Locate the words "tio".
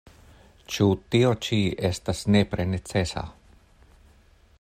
1.15-1.33